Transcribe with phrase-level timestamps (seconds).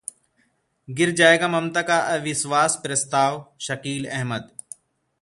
[0.87, 4.49] गिर जाएगा ममता का अविश्वास प्रस्ताव: शकील अहमद